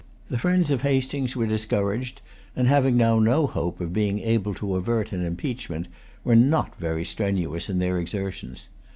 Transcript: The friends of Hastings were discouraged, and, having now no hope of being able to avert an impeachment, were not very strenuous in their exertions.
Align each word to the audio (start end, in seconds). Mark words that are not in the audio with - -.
The 0.31 0.39
friends 0.39 0.71
of 0.71 0.81
Hastings 0.81 1.35
were 1.35 1.45
discouraged, 1.45 2.23
and, 2.55 2.67
having 2.67 2.97
now 2.97 3.19
no 3.19 3.45
hope 3.45 3.79
of 3.79 3.93
being 3.93 4.17
able 4.17 4.55
to 4.55 4.75
avert 4.75 5.11
an 5.11 5.23
impeachment, 5.23 5.87
were 6.23 6.35
not 6.35 6.73
very 6.79 7.05
strenuous 7.05 7.69
in 7.69 7.77
their 7.77 7.99
exertions. 7.99 8.67